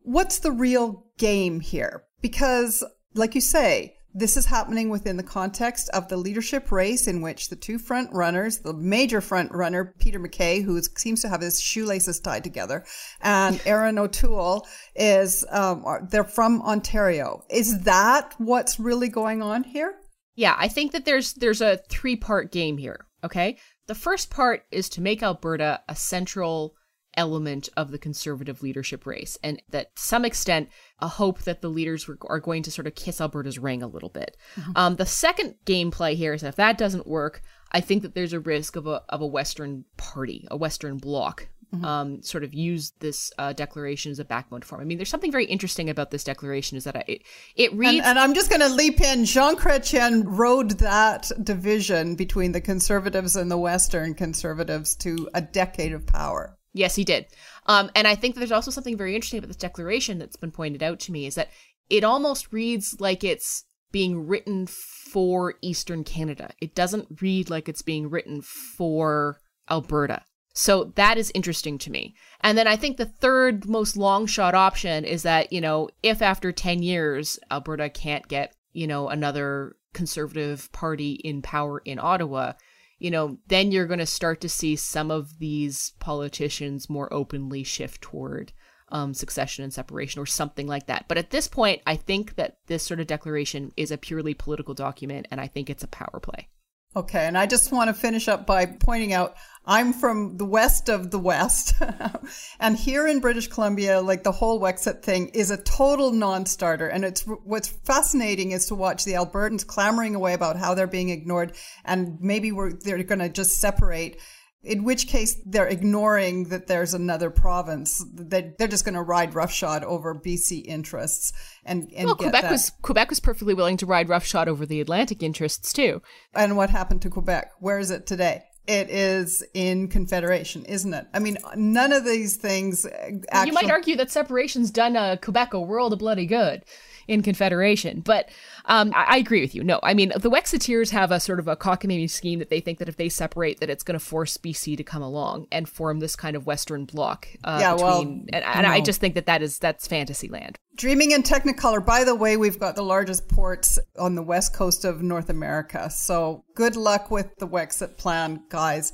[0.01, 2.03] What's the real game here?
[2.21, 7.21] Because, like you say, this is happening within the context of the leadership race in
[7.21, 11.41] which the two front runners, the major front runner, Peter MacKay, who seems to have
[11.41, 12.85] his shoelaces tied together,
[13.21, 14.65] and Erin O'Toole
[14.95, 17.43] is, um, they're from Ontario.
[17.49, 19.95] Is that what's really going on here?
[20.35, 23.07] Yeah, I think that there's, there's a three part game here.
[23.23, 23.57] Okay.
[23.87, 26.75] The first part is to make Alberta a central
[27.17, 30.69] element of the conservative leadership race, and that to some extent,
[31.00, 34.10] a hope that the leaders are going to sort of kiss Alberta's ring a little
[34.10, 34.37] bit.
[34.56, 34.71] Mm-hmm.
[34.75, 37.41] Um, the second gameplay here is that if that doesn't work,
[37.71, 41.48] I think that there's a risk of a of a Western party, a Western bloc
[41.73, 41.85] mm-hmm.
[41.85, 44.81] um, sort of use this uh, declaration as a backbone form.
[44.81, 47.21] I mean, there's something very interesting about this declaration is that I, it,
[47.56, 47.98] it reads.
[47.98, 49.25] And, and I'm just going to leap in.
[49.25, 55.94] Jean Chrétien rode that division between the conservatives and the Western conservatives to a decade
[55.94, 56.56] of power.
[56.78, 57.25] Yes, he did.
[57.65, 60.84] Um, and I think there's also something very interesting about this declaration that's been pointed
[60.84, 61.50] out to me is that
[61.90, 66.52] it almost reads like it's being written for Eastern Canada.
[66.62, 70.23] It doesn't read like it's being written for Alberta.
[70.54, 72.15] So that is interesting to me.
[72.42, 76.21] And then I think the third most long shot option is that, you know, if
[76.21, 82.54] after 10 years Alberta can't get, you know, another conservative party in power in Ottawa,
[83.00, 87.63] you know, then you're going to start to see some of these politicians more openly
[87.63, 88.54] shift toward
[88.89, 91.06] um, succession and separation or something like that.
[91.08, 94.73] But at this point, I think that this sort of declaration is a purely political
[94.73, 96.48] document, and I think it's a power play.
[96.96, 99.35] Okay, and I just want to finish up by pointing out
[99.69, 101.73] I'm from the west of the west.
[102.60, 106.88] and here in British Columbia, like the whole Wexit thing is a total non-starter.
[106.88, 111.10] And it's what's fascinating is to watch the Albertans clamoring away about how they're being
[111.10, 111.52] ignored
[111.83, 114.21] and maybe we're, they're going to just separate
[114.63, 119.35] in which case they're ignoring that there's another province that they're just going to ride
[119.35, 121.31] roughshod over BC interests
[121.63, 122.51] and, and well, Quebec that.
[122.51, 126.01] was Quebec was perfectly willing to ride roughshod over the Atlantic interests too.
[126.33, 127.51] And what happened to Quebec?
[127.60, 128.43] Where is it today?
[128.67, 131.08] It is in Confederation, isn't it?
[131.13, 132.85] I mean, none of these things.
[132.85, 136.63] Actually- you might argue that separation's done uh, Quebec a world of bloody good
[137.08, 138.01] in Confederation.
[138.01, 138.29] But
[138.65, 139.63] um, I, I, agree with you.
[139.63, 142.79] No, I mean the Wexiteers have a sort of a cockamamie scheme that they think
[142.79, 145.99] that if they separate, that it's going to force BC to come along and form
[145.99, 147.27] this kind of Western bloc.
[147.43, 150.58] Uh, yeah, between, well, and, and I just think that that is that's fantasy land.
[150.75, 151.83] Dreaming in Technicolor.
[151.83, 155.89] By the way, we've got the largest ports on the west coast of North America.
[155.89, 158.93] So good luck with the Wexit plan, guys.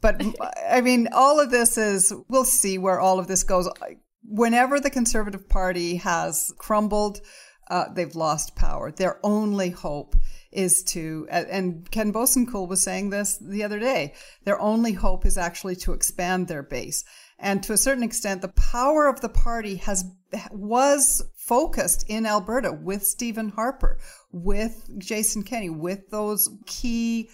[0.00, 0.20] But
[0.68, 3.68] I mean, all of this is, we'll see where all of this goes
[4.24, 7.20] whenever the Conservative Party has crumbled,
[7.68, 8.90] uh, they've lost power.
[8.90, 10.14] Their only hope
[10.50, 14.14] is to, and Ken Boessenkool was saying this the other day,
[14.44, 17.04] their only hope is actually to expand their base.
[17.38, 20.04] And to a certain extent, the power of the party has,
[20.50, 23.98] was focused in Alberta with Stephen Harper,
[24.30, 27.30] with Jason Kenney, with those key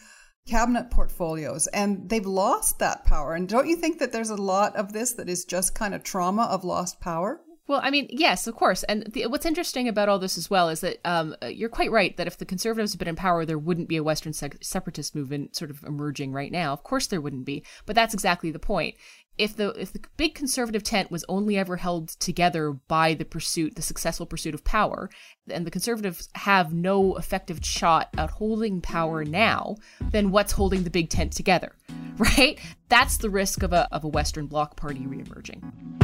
[0.49, 3.35] cabinet portfolios and they've lost that power.
[3.35, 6.03] And don't you think that there's a lot of this that is just kind of
[6.03, 7.41] trauma of lost power?
[7.69, 8.83] Well, I mean, yes, of course.
[8.85, 12.17] And the, what's interesting about all this as well is that um, you're quite right
[12.17, 15.55] that if the conservatives had been in power, there wouldn't be a Western separatist movement
[15.55, 16.73] sort of emerging right now.
[16.73, 17.63] Of course, there wouldn't be.
[17.85, 18.95] But that's exactly the point.
[19.39, 23.77] If the if the big conservative tent was only ever held together by the pursuit,
[23.77, 25.09] the successful pursuit of power,
[25.49, 30.91] and the conservatives have no effective shot at holding power now, then what's holding the
[30.91, 31.73] big tent together,
[32.19, 32.59] right?
[32.89, 35.98] That's the risk of a of a Western Bloc party reemerging.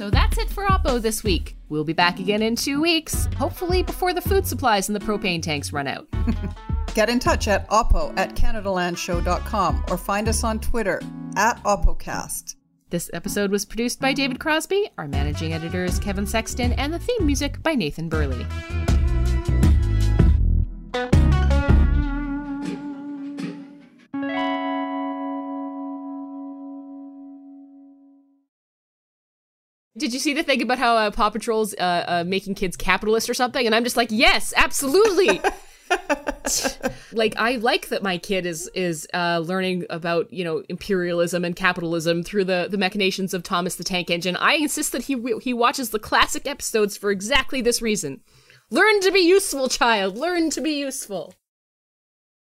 [0.00, 1.58] So that's it for Oppo this week.
[1.68, 5.42] We'll be back again in two weeks, hopefully before the food supplies and the propane
[5.42, 6.08] tanks run out.
[6.94, 11.02] Get in touch at oppo at canadalandshow.com or find us on Twitter
[11.36, 12.54] at oppocast.
[12.88, 16.98] This episode was produced by David Crosby, our managing editor is Kevin Sexton, and the
[16.98, 18.46] theme music by Nathan Burley.
[30.00, 33.28] Did you see the thing about how uh, Paw Patrol's uh, uh, making kids capitalist
[33.28, 33.66] or something?
[33.66, 35.42] And I'm just like, yes, absolutely.
[37.12, 41.54] like I like that my kid is is uh, learning about you know imperialism and
[41.54, 44.36] capitalism through the the machinations of Thomas the Tank Engine.
[44.36, 48.22] I insist that he he watches the classic episodes for exactly this reason.
[48.70, 50.16] Learn to be useful, child.
[50.16, 51.34] Learn to be useful.